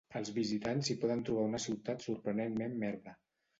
Els 0.19 0.29
visitants 0.37 0.89
hi 0.89 0.95
poden 1.03 1.21
trobar 1.29 1.45
una 1.51 1.61
ciutat 1.67 2.09
sorprenentment 2.09 2.77
verda. 2.89 3.17